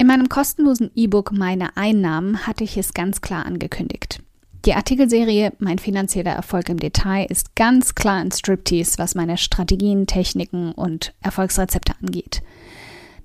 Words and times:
In 0.00 0.06
meinem 0.06 0.30
kostenlosen 0.30 0.90
E-Book 0.94 1.30
Meine 1.30 1.76
Einnahmen 1.76 2.46
hatte 2.46 2.64
ich 2.64 2.78
es 2.78 2.94
ganz 2.94 3.20
klar 3.20 3.44
angekündigt. 3.44 4.22
Die 4.64 4.72
Artikelserie 4.72 5.52
Mein 5.58 5.78
finanzieller 5.78 6.30
Erfolg 6.30 6.70
im 6.70 6.78
Detail 6.78 7.26
ist 7.28 7.54
ganz 7.54 7.94
klar 7.94 8.16
ein 8.16 8.32
Striptease, 8.32 8.96
was 8.96 9.14
meine 9.14 9.36
Strategien, 9.36 10.06
Techniken 10.06 10.72
und 10.72 11.12
Erfolgsrezepte 11.20 11.92
angeht. 12.00 12.40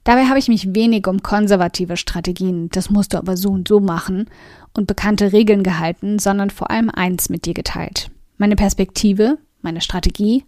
Dabei 0.03 0.25
habe 0.25 0.37
ich 0.37 0.49
mich 0.49 0.75
wenig 0.75 1.07
um 1.07 1.23
konservative 1.23 1.95
Strategien, 1.95 2.67
das 2.73 2.89
musst 2.89 3.13
du 3.13 3.19
aber 3.19 3.37
so 3.37 3.51
und 3.51 3.69
so 3.69 3.79
machen, 3.79 4.29
und 4.73 4.85
bekannte 4.85 5.31
Regeln 5.31 5.63
gehalten, 5.63 6.19
sondern 6.19 6.49
vor 6.49 6.71
allem 6.71 6.89
eins 6.89 7.29
mit 7.29 7.45
dir 7.45 7.53
geteilt. 7.53 8.11
Meine 8.37 8.57
Perspektive, 8.57 9.37
meine 9.61 9.79
Strategie 9.79 10.43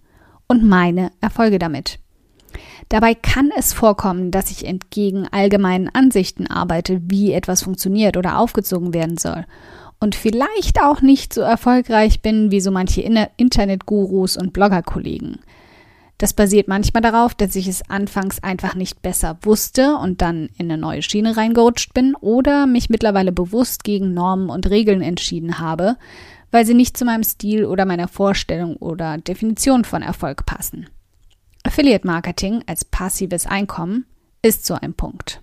und 0.50 0.62
meine 0.62 1.14
Erfolge 1.22 1.58
damit. 1.58 2.00
Dabei 2.90 3.16
kann 3.16 3.52
es 3.58 3.74
vorkommen, 3.74 4.32
dass 4.32 4.52
ich 4.52 4.66
entgegen 4.66 5.28
allgemeinen 5.30 5.90
Ansichten 5.90 6.48
arbeite, 6.48 7.02
wie 7.04 7.32
etwas 7.34 7.64
funktioniert 7.64 8.18
oder 8.18 8.40
aufgezogen 8.40 8.94
werden 8.94 9.18
soll 9.18 9.46
und 10.00 10.16
vielleicht 10.16 10.82
auch 10.82 11.02
nicht 11.02 11.34
so 11.34 11.42
erfolgreich 11.42 12.22
bin 12.22 12.52
wie 12.52 12.62
so 12.62 12.72
manche 12.72 13.02
Internetgurus 13.02 14.38
und 14.38 14.54
Bloggerkollegen. 14.54 15.40
Das 16.20 16.34
basiert 16.34 16.68
manchmal 16.68 17.04
darauf, 17.04 17.36
dass 17.36 17.56
ich 17.56 17.68
es 17.68 17.88
anfangs 17.90 18.42
einfach 18.42 18.74
nicht 18.74 19.04
besser 19.04 19.38
wusste 19.44 19.98
und 19.98 20.22
dann 20.22 20.50
in 20.58 20.72
eine 20.72 20.80
neue 20.80 21.04
Schiene 21.04 21.38
reingerutscht 21.38 21.94
bin 21.94 22.16
oder 22.16 22.66
mich 22.66 22.90
mittlerweile 22.90 23.32
bewusst 23.32 23.84
gegen 23.84 24.16
Normen 24.16 24.50
und 24.50 24.70
Regeln 24.70 25.02
entschieden 25.02 25.60
habe, 25.60 25.96
weil 26.50 26.66
sie 26.66 26.74
nicht 26.74 26.98
zu 26.98 27.06
meinem 27.06 27.24
Stil 27.24 27.66
oder 27.66 27.86
meiner 27.86 28.08
Vorstellung 28.08 28.78
oder 28.78 29.20
Definition 29.20 29.84
von 29.84 30.02
Erfolg 30.02 30.46
passen. 30.48 30.88
Affiliate 31.68 32.08
Marketing 32.08 32.64
als 32.66 32.86
passives 32.86 33.46
Einkommen 33.46 34.06
ist 34.42 34.66
so 34.66 34.76
ein 34.76 34.94
Punkt. 34.94 35.42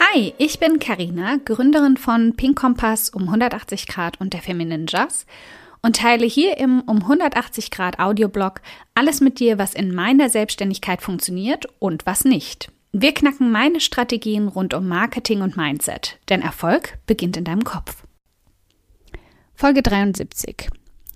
Hi, 0.00 0.34
ich 0.38 0.58
bin 0.58 0.80
Karina, 0.80 1.36
Gründerin 1.44 1.96
von 1.96 2.34
Pink 2.34 2.58
Kompass 2.58 3.08
um 3.08 3.28
180 3.28 3.86
Grad 3.86 4.20
und 4.20 4.32
der 4.32 4.42
Feminine 4.42 4.86
Jazz 4.88 5.26
und 5.82 5.96
teile 5.96 6.26
hier 6.26 6.58
im 6.58 6.80
um 6.80 6.98
180 7.02 7.70
Grad 7.70 7.98
Audioblog 7.98 8.62
alles 8.94 9.20
mit 9.20 9.40
dir, 9.40 9.58
was 9.58 9.74
in 9.74 9.94
meiner 9.94 10.30
Selbstständigkeit 10.30 11.02
funktioniert 11.02 11.66
und 11.78 12.06
was 12.06 12.24
nicht. 12.24 12.70
Wir 12.92 13.14
knacken 13.14 13.50
meine 13.50 13.80
Strategien 13.80 14.48
rund 14.48 14.74
um 14.74 14.86
Marketing 14.86 15.40
und 15.42 15.56
Mindset, 15.56 16.18
denn 16.28 16.42
Erfolg 16.42 16.98
beginnt 17.06 17.36
in 17.36 17.44
deinem 17.44 17.64
Kopf. 17.64 18.04
Folge 19.54 19.82
73. 19.82 20.68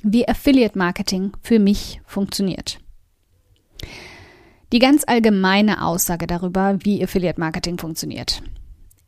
Wie 0.03 0.28
Affiliate 0.28 0.78
Marketing 0.78 1.33
für 1.42 1.58
mich 1.58 2.01
funktioniert. 2.06 2.78
Die 4.73 4.78
ganz 4.78 5.05
allgemeine 5.06 5.84
Aussage 5.84 6.27
darüber, 6.27 6.78
wie 6.80 7.03
Affiliate 7.03 7.39
Marketing 7.39 7.78
funktioniert. 7.78 8.42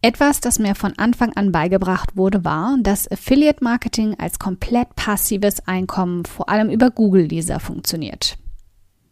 Etwas, 0.00 0.40
das 0.40 0.60
mir 0.60 0.76
von 0.76 0.96
Anfang 0.96 1.32
an 1.32 1.50
beigebracht 1.50 2.16
wurde, 2.16 2.44
war, 2.44 2.76
dass 2.80 3.10
Affiliate 3.10 3.64
Marketing 3.64 4.14
als 4.16 4.38
komplett 4.38 4.94
passives 4.94 5.66
Einkommen 5.66 6.24
vor 6.24 6.48
allem 6.48 6.70
über 6.70 6.90
Google-Leser 6.90 7.58
funktioniert. 7.58 8.38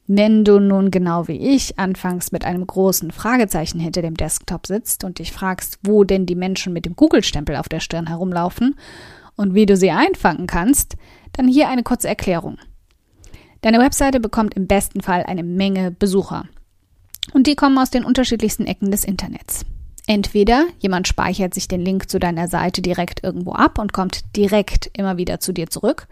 Wenn 0.06 0.44
du 0.44 0.60
nun 0.60 0.92
genau 0.92 1.26
wie 1.26 1.54
ich 1.54 1.80
anfangs 1.80 2.30
mit 2.30 2.44
einem 2.44 2.64
großen 2.64 3.10
Fragezeichen 3.10 3.80
hinter 3.80 4.02
dem 4.02 4.14
Desktop 4.14 4.68
sitzt 4.68 5.02
und 5.02 5.18
dich 5.18 5.32
fragst, 5.32 5.80
wo 5.82 6.04
denn 6.04 6.24
die 6.26 6.36
Menschen 6.36 6.72
mit 6.72 6.86
dem 6.86 6.94
Google-Stempel 6.94 7.56
auf 7.56 7.68
der 7.68 7.80
Stirn 7.80 8.06
herumlaufen 8.06 8.76
und 9.34 9.54
wie 9.54 9.66
du 9.66 9.76
sie 9.76 9.90
einfangen 9.90 10.46
kannst, 10.46 10.96
dann 11.32 11.48
hier 11.48 11.68
eine 11.68 11.82
kurze 11.82 12.06
Erklärung. 12.06 12.58
Deine 13.62 13.80
Webseite 13.80 14.20
bekommt 14.20 14.54
im 14.54 14.68
besten 14.68 15.02
Fall 15.02 15.24
eine 15.24 15.42
Menge 15.42 15.90
Besucher. 15.90 16.44
Und 17.32 17.48
die 17.48 17.56
kommen 17.56 17.76
aus 17.76 17.90
den 17.90 18.04
unterschiedlichsten 18.04 18.66
Ecken 18.66 18.92
des 18.92 19.02
Internets. 19.02 19.66
Entweder 20.06 20.66
jemand 20.78 21.08
speichert 21.08 21.52
sich 21.52 21.66
den 21.66 21.80
Link 21.80 22.08
zu 22.08 22.18
deiner 22.18 22.46
Seite 22.46 22.80
direkt 22.80 23.24
irgendwo 23.24 23.52
ab 23.52 23.78
und 23.78 23.92
kommt 23.92 24.36
direkt 24.36 24.90
immer 24.96 25.16
wieder 25.16 25.40
zu 25.40 25.52
dir 25.52 25.68
zurück. 25.68 26.06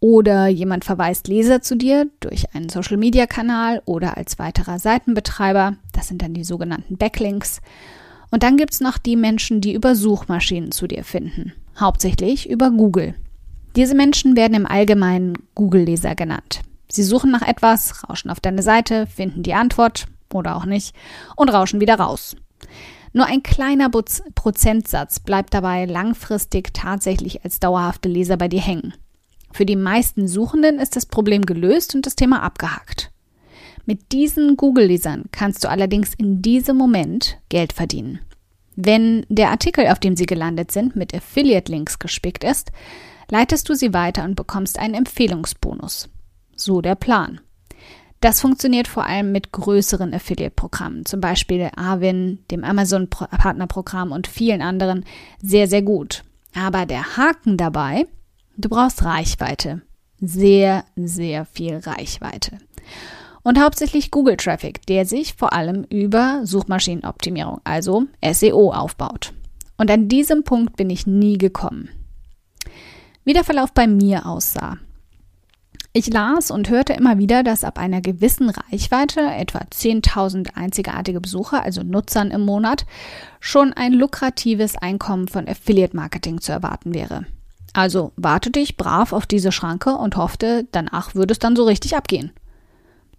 Oder 0.00 0.48
jemand 0.48 0.86
verweist 0.86 1.28
Leser 1.28 1.60
zu 1.60 1.76
dir 1.76 2.08
durch 2.20 2.54
einen 2.54 2.70
Social-Media-Kanal 2.70 3.82
oder 3.84 4.16
als 4.16 4.38
weiterer 4.38 4.78
Seitenbetreiber. 4.78 5.76
Das 5.92 6.08
sind 6.08 6.22
dann 6.22 6.32
die 6.32 6.44
sogenannten 6.44 6.96
Backlinks. 6.96 7.60
Und 8.30 8.42
dann 8.42 8.56
gibt 8.56 8.72
es 8.72 8.80
noch 8.80 8.96
die 8.96 9.16
Menschen, 9.16 9.60
die 9.60 9.74
über 9.74 9.94
Suchmaschinen 9.94 10.72
zu 10.72 10.86
dir 10.86 11.04
finden. 11.04 11.52
Hauptsächlich 11.78 12.48
über 12.48 12.70
Google. 12.70 13.14
Diese 13.76 13.94
Menschen 13.94 14.36
werden 14.36 14.54
im 14.54 14.66
Allgemeinen 14.66 15.34
Google-Leser 15.54 16.14
genannt. 16.14 16.62
Sie 16.88 17.02
suchen 17.02 17.30
nach 17.30 17.46
etwas, 17.46 18.08
rauschen 18.08 18.30
auf 18.30 18.40
deine 18.40 18.62
Seite, 18.62 19.06
finden 19.06 19.42
die 19.42 19.54
Antwort 19.54 20.06
oder 20.32 20.56
auch 20.56 20.64
nicht 20.64 20.94
und 21.36 21.50
rauschen 21.50 21.80
wieder 21.80 21.96
raus. 21.96 22.36
Nur 23.12 23.26
ein 23.26 23.42
kleiner 23.42 23.90
Prozentsatz 23.90 25.20
bleibt 25.20 25.52
dabei 25.52 25.84
langfristig 25.84 26.72
tatsächlich 26.72 27.44
als 27.44 27.58
dauerhafte 27.58 28.08
Leser 28.08 28.36
bei 28.36 28.48
dir 28.48 28.60
hängen. 28.60 28.94
Für 29.52 29.66
die 29.66 29.76
meisten 29.76 30.28
Suchenden 30.28 30.78
ist 30.78 30.94
das 30.94 31.06
Problem 31.06 31.44
gelöst 31.44 31.94
und 31.94 32.06
das 32.06 32.14
Thema 32.14 32.42
abgehakt. 32.42 33.10
Mit 33.84 34.12
diesen 34.12 34.56
Google-Lesern 34.56 35.24
kannst 35.32 35.64
du 35.64 35.68
allerdings 35.68 36.14
in 36.14 36.42
diesem 36.42 36.76
Moment 36.76 37.38
Geld 37.48 37.72
verdienen. 37.72 38.20
Wenn 38.76 39.26
der 39.28 39.50
Artikel, 39.50 39.88
auf 39.88 39.98
dem 39.98 40.16
sie 40.16 40.26
gelandet 40.26 40.70
sind, 40.70 40.94
mit 40.94 41.12
Affiliate-Links 41.12 41.98
gespickt 41.98 42.44
ist, 42.44 42.70
leitest 43.28 43.68
du 43.68 43.74
sie 43.74 43.92
weiter 43.92 44.24
und 44.24 44.36
bekommst 44.36 44.78
einen 44.78 44.94
Empfehlungsbonus. 44.94 46.08
So 46.54 46.80
der 46.80 46.94
Plan. 46.94 47.40
Das 48.20 48.42
funktioniert 48.42 48.86
vor 48.86 49.06
allem 49.06 49.32
mit 49.32 49.50
größeren 49.50 50.12
Affiliate-Programmen, 50.12 51.06
zum 51.06 51.22
Beispiel 51.22 51.70
Arvin, 51.74 52.40
dem 52.50 52.64
Amazon-Partnerprogramm 52.64 54.12
und 54.12 54.26
vielen 54.26 54.60
anderen 54.60 55.04
sehr, 55.42 55.66
sehr 55.68 55.80
gut. 55.80 56.22
Aber 56.54 56.84
der 56.84 57.16
Haken 57.16 57.56
dabei, 57.56 58.06
du 58.58 58.68
brauchst 58.68 59.04
Reichweite. 59.04 59.80
Sehr, 60.20 60.84
sehr 60.96 61.46
viel 61.46 61.76
Reichweite. 61.76 62.58
Und 63.42 63.58
hauptsächlich 63.58 64.10
Google 64.10 64.36
Traffic, 64.36 64.84
der 64.86 65.06
sich 65.06 65.32
vor 65.34 65.54
allem 65.54 65.84
über 65.84 66.42
Suchmaschinenoptimierung, 66.44 67.62
also 67.64 68.04
SEO, 68.22 68.70
aufbaut. 68.70 69.32
Und 69.78 69.90
an 69.90 70.08
diesem 70.08 70.44
Punkt 70.44 70.76
bin 70.76 70.90
ich 70.90 71.06
nie 71.06 71.38
gekommen. 71.38 71.88
Wie 73.24 73.32
der 73.32 73.44
Verlauf 73.44 73.72
bei 73.72 73.86
mir 73.86 74.26
aussah, 74.26 74.76
ich 75.92 76.08
las 76.08 76.50
und 76.50 76.70
hörte 76.70 76.92
immer 76.92 77.18
wieder, 77.18 77.42
dass 77.42 77.64
ab 77.64 77.78
einer 77.78 78.00
gewissen 78.00 78.50
Reichweite, 78.50 79.20
etwa 79.20 79.58
10.000 79.58 80.54
einzigartige 80.54 81.20
Besucher, 81.20 81.64
also 81.64 81.82
Nutzern 81.82 82.30
im 82.30 82.42
Monat, 82.42 82.86
schon 83.40 83.72
ein 83.72 83.92
lukratives 83.92 84.76
Einkommen 84.76 85.26
von 85.26 85.48
Affiliate 85.48 85.96
Marketing 85.96 86.40
zu 86.40 86.52
erwarten 86.52 86.94
wäre. 86.94 87.26
Also 87.72 88.12
wartete 88.16 88.60
ich 88.60 88.76
brav 88.76 89.12
auf 89.12 89.26
diese 89.26 89.52
Schranke 89.52 89.94
und 89.96 90.16
hoffte, 90.16 90.66
danach 90.70 91.14
würde 91.14 91.32
es 91.32 91.38
dann 91.38 91.56
so 91.56 91.64
richtig 91.64 91.96
abgehen. 91.96 92.30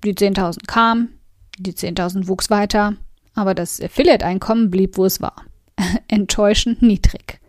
Die 0.03 0.14
10.000 0.14 0.68
kam, 0.68 1.09
die 1.59 1.74
10.000 1.74 2.28
wuchs 2.28 2.50
weiter, 2.50 2.96
aber 3.36 3.53
das 3.53 3.82
Affiliate-Einkommen 3.82 4.72
blieb, 4.72 4.98
wo 4.98 5.06
es 5.06 5.22
war. 5.22 5.36
Enttäuschend 6.08 6.82
niedrig. 6.82 7.41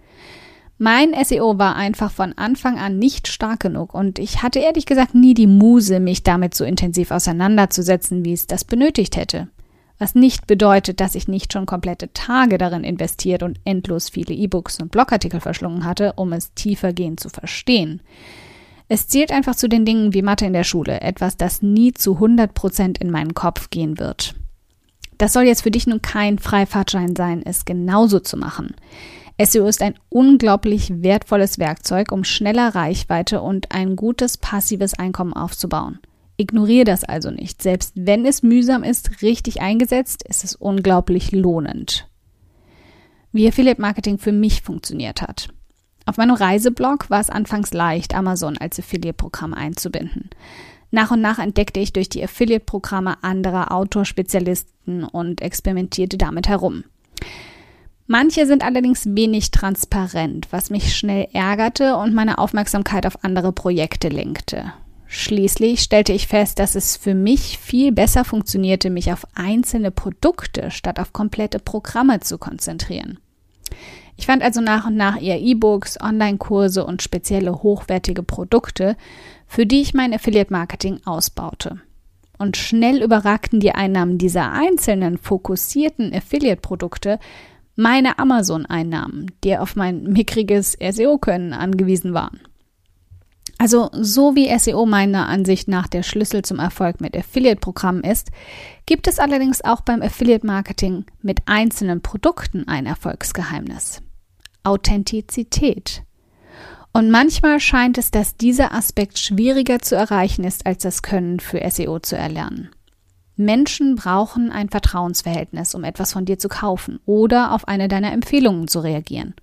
Mein 0.84 1.15
SEO 1.25 1.60
war 1.60 1.76
einfach 1.76 2.10
von 2.10 2.32
Anfang 2.37 2.76
an 2.76 2.98
nicht 2.98 3.28
stark 3.28 3.60
genug 3.60 3.94
und 3.94 4.19
ich 4.19 4.43
hatte 4.43 4.59
ehrlich 4.59 4.84
gesagt 4.84 5.15
nie 5.15 5.32
die 5.32 5.47
Muse, 5.47 6.00
mich 6.00 6.25
damit 6.25 6.56
so 6.56 6.65
intensiv 6.65 7.12
auseinanderzusetzen, 7.12 8.25
wie 8.25 8.32
es 8.32 8.48
das 8.48 8.65
benötigt 8.65 9.15
hätte. 9.16 9.47
Was 10.00 10.16
nicht 10.16 10.48
bedeutet, 10.48 10.98
dass 10.98 11.15
ich 11.15 11.28
nicht 11.28 11.53
schon 11.53 11.66
komplette 11.66 12.12
Tage 12.15 12.59
darin 12.59 12.82
investiert 12.82 13.44
und 13.44 13.60
endlos 13.65 14.09
viele 14.09 14.34
E-Books 14.34 14.80
und 14.80 14.91
Blogartikel 14.91 15.39
verschlungen 15.39 15.84
hatte, 15.84 16.15
um 16.15 16.33
es 16.33 16.53
tiefergehend 16.54 17.21
zu 17.21 17.28
verstehen. 17.28 18.03
Es 18.89 19.07
zählt 19.07 19.30
einfach 19.30 19.54
zu 19.54 19.68
den 19.68 19.84
Dingen 19.84 20.15
wie 20.15 20.22
Mathe 20.22 20.47
in 20.47 20.53
der 20.53 20.65
Schule, 20.65 21.01
etwas, 21.01 21.36
das 21.36 21.62
nie 21.62 21.92
zu 21.92 22.15
100 22.15 22.54
Prozent 22.54 22.98
in 22.98 23.12
meinen 23.12 23.34
Kopf 23.34 23.71
gehen 23.71 24.01
wird. 24.01 24.34
Das 25.16 25.33
soll 25.33 25.45
jetzt 25.45 25.62
für 25.62 25.71
dich 25.71 25.86
nun 25.86 26.03
kein 26.03 26.41
Freifahrtschein 26.41 27.15
sein, 27.15 27.41
es 27.45 27.66
genauso 27.66 28.18
zu 28.18 28.36
machen. 28.36 28.74
SEO 29.41 29.67
ist 29.67 29.83
ein 29.83 29.95
unglaublich 30.09 31.03
wertvolles 31.03 31.59
Werkzeug, 31.59 32.13
um 32.13 32.25
schneller 32.25 32.75
Reichweite 32.75 33.41
und 33.41 33.73
ein 33.73 33.97
gutes 33.97 34.39
passives 34.39 34.95
Einkommen 34.95 35.33
aufzubauen. 35.33 35.99
Ignoriere 36.37 36.84
das 36.84 37.05
also 37.05 37.31
nicht. 37.31 37.63
Selbst 37.63 37.93
wenn 37.95 38.25
es 38.27 38.43
mühsam 38.43 38.83
ist, 38.83 39.23
richtig 39.23 39.61
eingesetzt, 39.61 40.23
ist 40.29 40.45
es 40.45 40.55
unglaublich 40.55 41.33
lohnend. 41.33 42.09
Wie 43.33 43.49
Affiliate 43.49 43.81
Marketing 43.81 44.19
für 44.19 44.33
mich 44.33 44.63
funktioniert 44.63 45.23
hat. 45.23 45.49
Auf 46.05 46.17
meinem 46.17 46.34
Reiseblog 46.34 47.11
war 47.11 47.21
es 47.21 47.31
anfangs 47.31 47.73
leicht, 47.73 48.15
Amazon 48.15 48.59
als 48.59 48.79
Affiliate-Programm 48.79 49.55
einzubinden. 49.55 50.31
Nach 50.91 51.11
und 51.11 51.21
nach 51.23 51.39
entdeckte 51.39 51.81
ich 51.81 51.93
durch 51.93 52.09
die 52.09 52.23
Affiliate-Programme 52.23 53.23
anderer 53.23 53.73
Autorspezialisten 53.73 55.05
und 55.05 55.41
experimentierte 55.41 56.19
damit 56.19 56.49
herum. 56.49 56.84
Manche 58.07 58.47
sind 58.47 58.65
allerdings 58.65 59.07
wenig 59.07 59.51
transparent, 59.51 60.49
was 60.51 60.71
mich 60.71 60.97
schnell 60.97 61.28
ärgerte 61.33 61.97
und 61.97 62.15
meine 62.15 62.39
Aufmerksamkeit 62.39 63.07
auf 63.07 63.22
andere 63.25 63.53
Projekte 63.53 64.09
lenkte. 64.09 64.72
Schließlich 65.07 65.83
stellte 65.83 66.13
ich 66.13 66.27
fest, 66.27 66.59
dass 66.59 66.75
es 66.75 66.97
für 66.97 67.15
mich 67.15 67.59
viel 67.59 67.93
besser 67.93 68.25
funktionierte, 68.25 68.89
mich 68.89 69.13
auf 69.13 69.27
einzelne 69.34 69.91
Produkte 69.91 70.71
statt 70.71 70.99
auf 70.99 71.13
komplette 71.13 71.59
Programme 71.59 72.21
zu 72.21 72.39
konzentrieren. 72.39 73.19
Ich 74.16 74.27
fand 74.27 74.43
also 74.43 74.60
nach 74.60 74.87
und 74.87 74.97
nach 74.97 75.21
eher 75.21 75.41
E-Books, 75.41 76.01
Online-Kurse 76.01 76.84
und 76.84 77.03
spezielle 77.03 77.63
hochwertige 77.63 78.22
Produkte, 78.22 78.97
für 79.47 79.66
die 79.66 79.83
ich 79.83 79.95
mein 79.95 80.15
Affiliate-Marketing 80.15 81.01
ausbaute. 81.05 81.81
Und 82.39 82.57
schnell 82.57 83.03
überragten 83.03 83.60
die 83.60 83.72
Einnahmen 83.72 84.19
dieser 84.19 84.51
einzelnen 84.53 85.19
fokussierten 85.19 86.13
Affiliate-Produkte 86.15 87.19
meine 87.77 88.19
Amazon-Einnahmen, 88.19 89.30
die 89.45 89.57
auf 89.57 89.77
mein 89.77 90.04
mickriges 90.04 90.77
SEO-Können 90.80 91.53
angewiesen 91.53 92.15
waren. 92.15 92.41
Also 93.59 93.91
so 93.92 94.34
wie 94.34 94.57
SEO 94.59 94.86
meiner 94.86 95.28
Ansicht 95.28 95.69
nach 95.69 95.86
der 95.86 96.03
Schlüssel 96.03 96.42
zum 96.42 96.59
Erfolg 96.59 97.01
mit 97.01 97.16
Affiliate-Programmen 97.16 98.03
ist, 98.03 98.30
gibt 98.86 99.07
es 99.07 99.21
allerdings 99.21 99.63
auch 99.63 99.83
beim 99.83 100.03
Affiliate-Marketing 100.03 101.04
mit 101.21 101.42
einzelnen 101.47 102.03
Produkten 102.03 102.66
ein 102.66 102.86
Erfolgsgeheimnis. 102.86 104.03
Authentizität. 104.65 106.03
Und 106.92 107.10
manchmal 107.10 107.60
scheint 107.60 107.98
es, 107.98 108.10
dass 108.10 108.36
dieser 108.36 108.74
Aspekt 108.74 109.19
schwieriger 109.19 109.78
zu 109.78 109.95
erreichen 109.95 110.45
ist, 110.45 110.66
als 110.66 110.83
das 110.83 111.03
Können 111.03 111.41
für 111.41 111.63
SEO 111.71 112.01
zu 112.01 112.16
erlernen. 112.16 112.71
Menschen 113.37 113.97
brauchen 113.97 114.51
ein 114.51 114.69
Vertrauensverhältnis, 114.69 115.75
um 115.75 115.84
etwas 115.84 116.13
von 116.13 116.25
dir 116.25 116.39
zu 116.39 116.49
kaufen 116.49 117.01
oder 117.07 117.53
auf 117.53 117.67
eine 117.67 117.89
deiner 117.89 118.13
Empfehlungen 118.13 118.69
zu 118.69 118.81
reagieren. 118.81 119.34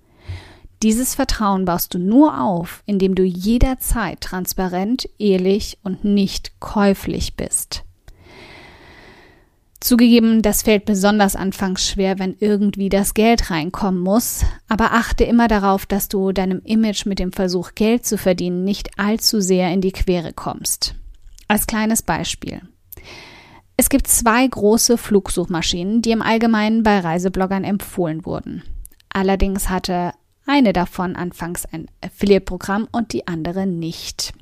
Dieses 0.82 1.14
Vertrauen 1.14 1.66
baust 1.66 1.92
du 1.92 1.98
nur 1.98 2.40
auf, 2.40 2.82
indem 2.86 3.14
du 3.14 3.22
jederzeit 3.22 4.20
transparent, 4.22 5.08
ehrlich 5.18 5.78
und 5.82 6.04
nicht 6.04 6.58
käuflich 6.58 7.36
bist. 7.36 7.84
Zugegeben, 9.80 10.42
das 10.42 10.62
fällt 10.62 10.84
besonders 10.84 11.36
anfangs 11.36 11.88
schwer, 11.88 12.18
wenn 12.18 12.36
irgendwie 12.38 12.90
das 12.90 13.14
Geld 13.14 13.50
reinkommen 13.50 14.00
muss, 14.00 14.44
aber 14.68 14.92
achte 14.92 15.24
immer 15.24 15.48
darauf, 15.48 15.86
dass 15.86 16.08
du 16.08 16.32
deinem 16.32 16.60
Image 16.64 17.06
mit 17.06 17.18
dem 17.18 17.32
Versuch, 17.32 17.74
Geld 17.74 18.04
zu 18.04 18.18
verdienen, 18.18 18.62
nicht 18.62 18.98
allzu 18.98 19.40
sehr 19.40 19.72
in 19.72 19.80
die 19.80 19.92
Quere 19.92 20.34
kommst. 20.34 20.94
Als 21.48 21.66
kleines 21.66 22.02
Beispiel. 22.02 22.60
Es 23.80 23.88
gibt 23.88 24.08
zwei 24.08 24.46
große 24.46 24.98
Flugsuchmaschinen, 24.98 26.02
die 26.02 26.10
im 26.10 26.20
Allgemeinen 26.20 26.82
bei 26.82 26.98
Reisebloggern 27.00 27.64
empfohlen 27.64 28.26
wurden. 28.26 28.62
Allerdings 29.08 29.70
hatte 29.70 30.12
eine 30.44 30.74
davon 30.74 31.16
anfangs 31.16 31.64
ein 31.64 31.86
Affiliate-Programm 32.04 32.88
und 32.92 33.14
die 33.14 33.26
andere 33.26 33.66
nicht. 33.66 34.34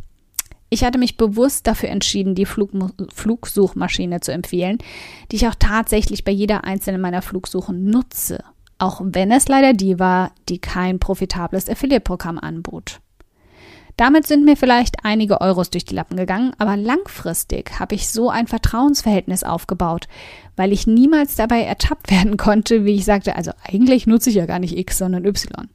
Ich 0.70 0.82
hatte 0.82 0.98
mich 0.98 1.16
bewusst 1.16 1.68
dafür 1.68 1.88
entschieden, 1.88 2.34
die 2.34 2.46
Flug 2.46 2.72
Flugsuchmaschine 3.14 4.18
zu 4.18 4.32
empfehlen, 4.32 4.78
die 5.30 5.36
ich 5.36 5.46
auch 5.46 5.54
tatsächlich 5.56 6.24
bei 6.24 6.32
jeder 6.32 6.64
einzelnen 6.64 7.00
meiner 7.00 7.22
Flugsuchen 7.22 7.84
nutze, 7.84 8.42
auch 8.78 9.00
wenn 9.04 9.30
es 9.30 9.46
leider 9.46 9.72
die 9.72 10.00
war, 10.00 10.32
die 10.48 10.58
kein 10.58 10.98
profitables 10.98 11.68
Affiliate-Programm 11.68 12.40
anbot. 12.40 12.98
Damit 13.98 14.28
sind 14.28 14.44
mir 14.44 14.56
vielleicht 14.56 15.04
einige 15.04 15.40
Euros 15.40 15.70
durch 15.70 15.84
die 15.84 15.96
Lappen 15.96 16.16
gegangen, 16.16 16.52
aber 16.58 16.76
langfristig 16.76 17.80
habe 17.80 17.96
ich 17.96 18.08
so 18.08 18.30
ein 18.30 18.46
Vertrauensverhältnis 18.46 19.42
aufgebaut, 19.42 20.06
weil 20.54 20.72
ich 20.72 20.86
niemals 20.86 21.34
dabei 21.34 21.64
ertappt 21.64 22.08
werden 22.12 22.36
konnte, 22.36 22.84
wie 22.84 22.94
ich 22.94 23.04
sagte, 23.04 23.34
also 23.34 23.50
eigentlich 23.64 24.06
nutze 24.06 24.30
ich 24.30 24.36
ja 24.36 24.46
gar 24.46 24.60
nicht 24.60 24.78
X, 24.78 24.98
sondern 24.98 25.24
Y. 25.24 25.68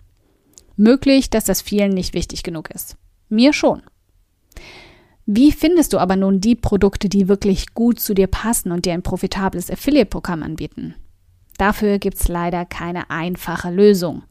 Möglich, 0.78 1.32
dass 1.32 1.44
das 1.44 1.62
vielen 1.62 1.92
nicht 1.92 2.14
wichtig 2.14 2.44
genug 2.44 2.70
ist. 2.72 2.96
Mir 3.28 3.52
schon. 3.52 3.84
Wie 5.26 5.52
findest 5.52 5.92
du 5.92 5.98
aber 5.98 6.16
nun 6.16 6.40
die 6.40 6.56
Produkte, 6.56 7.10
die 7.10 7.28
wirklich 7.28 7.74
gut 7.74 8.00
zu 8.00 8.14
dir 8.14 8.28
passen 8.28 8.72
und 8.72 8.86
dir 8.86 8.94
ein 8.94 9.04
profitables 9.04 9.70
Affiliate-Programm 9.70 10.44
anbieten? 10.44 10.96
Dafür 11.58 12.00
gibt 12.00 12.18
es 12.18 12.28
leider 12.28 12.66
keine 12.66 13.10
einfache 13.10 13.70
Lösung. 13.70 14.24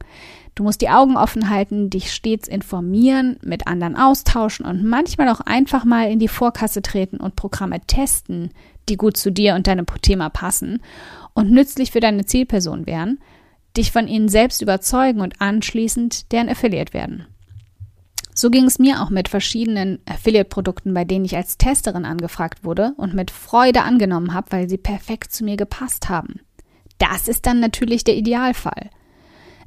Du 0.55 0.63
musst 0.63 0.81
die 0.81 0.89
Augen 0.89 1.17
offen 1.17 1.49
halten, 1.49 1.89
dich 1.89 2.13
stets 2.13 2.47
informieren, 2.47 3.37
mit 3.43 3.65
anderen 3.65 3.95
austauschen 3.95 4.65
und 4.65 4.83
manchmal 4.83 5.29
auch 5.29 5.39
einfach 5.39 5.83
mal 5.83 6.11
in 6.11 6.19
die 6.19 6.27
Vorkasse 6.27 6.83
treten 6.83 7.17
und 7.17 7.35
Programme 7.35 7.81
testen, 7.87 8.51
die 8.87 8.97
gut 8.97 9.17
zu 9.17 9.31
dir 9.31 9.55
und 9.55 9.65
deinem 9.65 9.87
Thema 10.01 10.29
passen 10.29 10.81
und 11.33 11.51
nützlich 11.51 11.91
für 11.91 12.01
deine 12.01 12.25
Zielperson 12.25 12.85
wären, 12.85 13.19
dich 13.75 13.91
von 13.91 14.07
ihnen 14.07 14.29
selbst 14.29 14.61
überzeugen 14.61 15.21
und 15.21 15.41
anschließend 15.41 16.31
deren 16.31 16.49
Affiliate 16.49 16.93
werden. 16.93 17.25
So 18.35 18.49
ging 18.49 18.65
es 18.65 18.79
mir 18.79 19.01
auch 19.01 19.09
mit 19.09 19.29
verschiedenen 19.29 19.99
Affiliate-Produkten, 20.05 20.93
bei 20.93 21.05
denen 21.05 21.25
ich 21.25 21.35
als 21.35 21.57
Testerin 21.57 22.05
angefragt 22.05 22.63
wurde 22.63 22.93
und 22.97 23.13
mit 23.13 23.31
Freude 23.31 23.83
angenommen 23.83 24.33
habe, 24.33 24.51
weil 24.51 24.69
sie 24.69 24.77
perfekt 24.77 25.31
zu 25.31 25.43
mir 25.43 25.55
gepasst 25.55 26.09
haben. 26.09 26.41
Das 27.11 27.27
ist 27.27 27.45
dann 27.45 27.59
natürlich 27.59 28.05
der 28.05 28.15
Idealfall. 28.15 28.89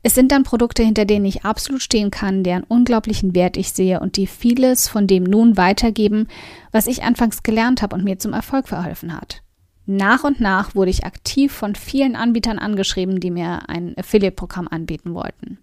Es 0.02 0.14
sind 0.14 0.32
dann 0.32 0.42
Produkte, 0.42 0.82
hinter 0.82 1.04
denen 1.04 1.26
ich 1.26 1.44
absolut 1.44 1.82
stehen 1.82 2.10
kann, 2.10 2.44
deren 2.44 2.62
unglaublichen 2.62 3.34
Wert 3.34 3.56
ich 3.56 3.72
sehe 3.72 4.00
und 4.00 4.16
die 4.16 4.26
vieles 4.26 4.88
von 4.88 5.06
dem 5.06 5.24
nun 5.24 5.56
weitergeben, 5.56 6.28
was 6.72 6.86
ich 6.86 7.02
anfangs 7.02 7.42
gelernt 7.42 7.82
habe 7.82 7.94
und 7.94 8.04
mir 8.04 8.18
zum 8.18 8.32
Erfolg 8.32 8.68
verholfen 8.68 9.14
hat. 9.14 9.42
Nach 9.84 10.24
und 10.24 10.40
nach 10.40 10.74
wurde 10.74 10.90
ich 10.90 11.04
aktiv 11.04 11.52
von 11.52 11.74
vielen 11.74 12.16
Anbietern 12.16 12.58
angeschrieben, 12.58 13.20
die 13.20 13.30
mir 13.30 13.68
ein 13.68 13.94
Affiliate-Programm 13.98 14.68
anbieten 14.68 15.12
wollten. 15.12 15.58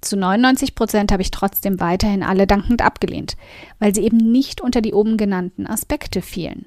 Zu 0.00 0.16
99 0.16 0.74
Prozent 0.74 1.10
habe 1.10 1.22
ich 1.22 1.30
trotzdem 1.30 1.80
weiterhin 1.80 2.22
alle 2.22 2.46
dankend 2.46 2.82
abgelehnt, 2.82 3.36
weil 3.78 3.94
sie 3.94 4.02
eben 4.02 4.18
nicht 4.18 4.60
unter 4.60 4.80
die 4.80 4.92
oben 4.92 5.16
genannten 5.16 5.66
Aspekte 5.66 6.22
fielen. 6.22 6.66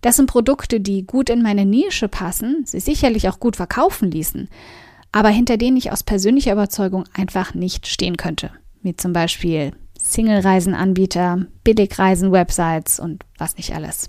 Das 0.00 0.16
sind 0.16 0.26
Produkte, 0.30 0.80
die 0.80 1.06
gut 1.06 1.30
in 1.30 1.42
meine 1.42 1.64
Nische 1.64 2.08
passen, 2.08 2.62
sie 2.64 2.80
sicherlich 2.80 3.28
auch 3.28 3.40
gut 3.40 3.56
verkaufen 3.56 4.10
ließen, 4.10 4.48
aber 5.12 5.28
hinter 5.30 5.56
denen 5.56 5.76
ich 5.76 5.90
aus 5.90 6.02
persönlicher 6.02 6.52
Überzeugung 6.52 7.04
einfach 7.14 7.54
nicht 7.54 7.86
stehen 7.86 8.16
könnte. 8.16 8.50
Wie 8.82 8.94
zum 8.94 9.12
Beispiel 9.12 9.72
Single-Reisenanbieter, 9.98 11.46
Billigreisen-Websites 11.64 13.00
und 13.00 13.24
was 13.36 13.56
nicht 13.56 13.74
alles. 13.74 14.08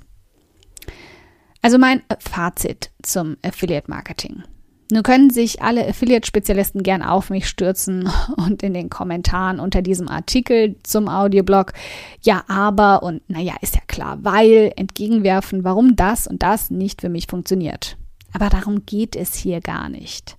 Also 1.61 1.77
mein 1.77 2.03
Fazit 2.19 2.91
zum 3.01 3.37
Affiliate-Marketing. 3.43 4.43
Nun 4.91 5.03
können 5.03 5.29
sich 5.29 5.61
alle 5.61 5.87
Affiliate-Spezialisten 5.87 6.81
gern 6.81 7.03
auf 7.03 7.29
mich 7.29 7.47
stürzen 7.47 8.09
und 8.37 8.63
in 8.63 8.73
den 8.73 8.89
Kommentaren 8.89 9.59
unter 9.59 9.81
diesem 9.81 10.07
Artikel 10.07 10.75
zum 10.83 11.07
Audioblog 11.07 11.73
ja, 12.21 12.43
aber 12.47 13.03
und 13.03 13.21
naja, 13.29 13.55
ist 13.61 13.75
ja 13.75 13.81
klar, 13.87 14.17
weil 14.23 14.71
entgegenwerfen, 14.75 15.63
warum 15.63 15.95
das 15.95 16.27
und 16.27 16.41
das 16.41 16.71
nicht 16.71 17.01
für 17.01 17.09
mich 17.09 17.27
funktioniert. 17.27 17.97
Aber 18.33 18.49
darum 18.49 18.85
geht 18.85 19.15
es 19.15 19.35
hier 19.35 19.61
gar 19.61 19.89
nicht. 19.89 20.37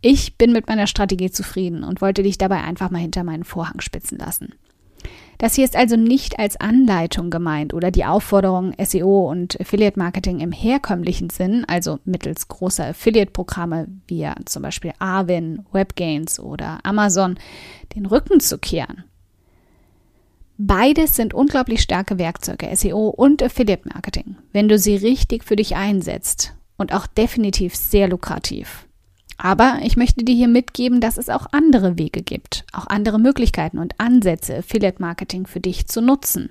Ich 0.00 0.38
bin 0.38 0.52
mit 0.52 0.68
meiner 0.68 0.86
Strategie 0.86 1.30
zufrieden 1.30 1.82
und 1.82 2.00
wollte 2.00 2.22
dich 2.22 2.38
dabei 2.38 2.62
einfach 2.62 2.90
mal 2.90 2.98
hinter 2.98 3.24
meinen 3.24 3.44
Vorhang 3.44 3.80
spitzen 3.80 4.18
lassen. 4.18 4.54
Das 5.38 5.54
hier 5.54 5.64
ist 5.64 5.76
also 5.76 5.94
nicht 5.94 6.40
als 6.40 6.60
Anleitung 6.60 7.30
gemeint 7.30 7.72
oder 7.72 7.92
die 7.92 8.04
Aufforderung, 8.04 8.74
SEO 8.76 9.30
und 9.30 9.58
Affiliate 9.60 9.96
Marketing 9.96 10.40
im 10.40 10.50
herkömmlichen 10.50 11.30
Sinn, 11.30 11.64
also 11.68 12.00
mittels 12.04 12.48
großer 12.48 12.86
Affiliate-Programme 12.86 13.86
wie 14.08 14.18
ja 14.18 14.34
zum 14.46 14.62
Beispiel 14.62 14.92
Arwin, 14.98 15.64
WebGains 15.70 16.40
oder 16.40 16.80
Amazon, 16.82 17.38
den 17.94 18.06
Rücken 18.06 18.40
zu 18.40 18.58
kehren. 18.58 19.04
Beides 20.56 21.14
sind 21.14 21.34
unglaublich 21.34 21.82
starke 21.82 22.18
Werkzeuge, 22.18 22.74
SEO 22.74 23.08
und 23.08 23.40
Affiliate 23.40 23.88
Marketing, 23.88 24.34
wenn 24.52 24.68
du 24.68 24.76
sie 24.76 24.96
richtig 24.96 25.44
für 25.44 25.54
dich 25.54 25.76
einsetzt 25.76 26.56
und 26.76 26.92
auch 26.92 27.06
definitiv 27.06 27.76
sehr 27.76 28.08
lukrativ. 28.08 28.87
Aber 29.38 29.78
ich 29.82 29.96
möchte 29.96 30.24
dir 30.24 30.34
hier 30.34 30.48
mitgeben, 30.48 31.00
dass 31.00 31.16
es 31.16 31.28
auch 31.28 31.46
andere 31.52 31.96
Wege 31.96 32.22
gibt, 32.22 32.66
auch 32.72 32.88
andere 32.88 33.20
Möglichkeiten 33.20 33.78
und 33.78 33.94
Ansätze, 33.98 34.58
Affiliate 34.58 35.00
Marketing 35.00 35.46
für 35.46 35.60
dich 35.60 35.86
zu 35.86 36.02
nutzen. 36.02 36.50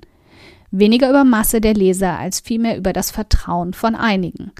Weniger 0.72 1.10
über 1.10 1.26
Masse 1.26 1.60
der 1.60 1.74
Leser 1.74 2.18
als 2.18 2.40
vielmehr 2.40 2.78
über 2.78 2.94
das 2.94 3.12
Vertrauen 3.12 3.74
von 3.74 3.94
einigen. 3.96 4.52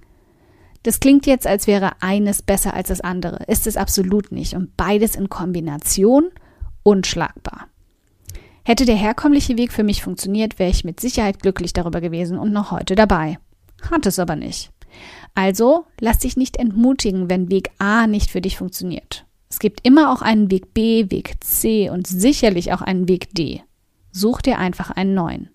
Das 0.84 1.00
klingt 1.00 1.26
jetzt, 1.26 1.48
als 1.48 1.68
wäre 1.68 2.02
eines 2.02 2.42
besser 2.42 2.74
als 2.74 2.90
das 2.90 3.02
andere. 3.02 3.44
Ist 3.48 3.66
es 3.66 3.78
absolut 3.78 4.32
nicht 4.32 4.54
und 4.54 4.76
beides 4.78 5.16
in 5.16 5.30
Kombination 5.30 6.30
unschlagbar. 6.84 7.68
Hätte 8.64 8.86
der 8.86 8.96
herkömmliche 8.96 9.58
Weg 9.58 9.72
für 9.72 9.84
mich 9.84 10.02
funktioniert, 10.04 10.60
wäre 10.60 10.70
ich 10.70 10.84
mit 10.84 11.00
Sicherheit 11.00 11.42
glücklich 11.42 11.72
darüber 11.72 12.02
gewesen 12.02 12.38
und 12.38 12.52
noch 12.52 12.72
heute 12.72 12.96
dabei. 12.96 13.40
Hat 13.90 14.06
es 14.06 14.20
aber 14.20 14.36
nicht. 14.36 14.72
Also 15.36 15.86
lass 16.00 16.20
dich 16.20 16.38
nicht 16.38 16.58
entmutigen, 16.58 17.30
wenn 17.30 17.52
Weg 17.52 17.70
A 17.80 18.08
nicht 18.08 18.32
für 18.32 18.42
dich 18.42 18.58
funktioniert. 18.58 19.26
Es 19.50 19.60
gibt 19.60 19.86
immer 19.86 20.12
auch 20.12 20.22
einen 20.22 20.52
Weg 20.52 20.74
B, 20.74 21.10
Weg 21.10 21.36
C 21.42 21.90
und 21.90 22.08
sicherlich 22.08 22.74
auch 22.74 22.82
einen 22.82 23.08
Weg 23.08 23.34
D. 23.34 23.62
Such 24.12 24.42
dir 24.42 24.58
einfach 24.58 24.92
einen 24.92 25.14
neuen. 25.14 25.50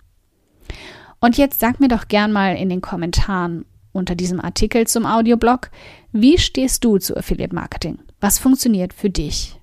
Und 1.19 1.37
jetzt 1.37 1.59
sag 1.59 1.79
mir 1.79 1.87
doch 1.87 2.07
gern 2.07 2.31
mal 2.31 2.55
in 2.55 2.69
den 2.69 2.81
Kommentaren 2.81 3.65
unter 3.91 4.15
diesem 4.15 4.41
Artikel 4.41 4.87
zum 4.87 5.05
Audioblog, 5.05 5.69
wie 6.11 6.37
stehst 6.37 6.83
du 6.83 6.97
zu 6.97 7.15
Affiliate 7.15 7.55
Marketing? 7.55 7.99
Was 8.19 8.39
funktioniert 8.39 8.93
für 8.93 9.09
dich? 9.09 9.59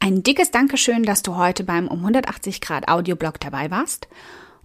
Ein 0.00 0.24
dickes 0.24 0.50
Dankeschön, 0.50 1.04
dass 1.04 1.22
du 1.22 1.36
heute 1.36 1.62
beim 1.62 1.86
um 1.86 2.00
180 2.00 2.60
Grad 2.60 2.88
Audioblog 2.88 3.38
dabei 3.38 3.70
warst. 3.70 4.08